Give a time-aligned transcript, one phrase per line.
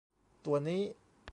[0.45, 0.81] ตัวนี้